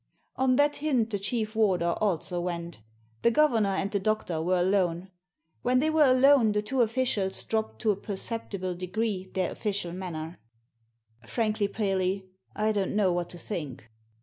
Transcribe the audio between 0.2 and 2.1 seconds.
On that hint the chief warder